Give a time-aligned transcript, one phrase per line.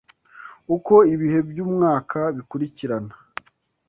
[0.75, 3.13] uko ibihe by’umwaka bikurikirana